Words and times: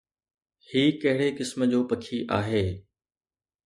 هي 0.71 0.83
ڪهڙي 1.01 1.29
قسم 1.37 1.59
جو 1.71 1.79
پکي 1.89 2.17
آهي؟ 2.39 2.65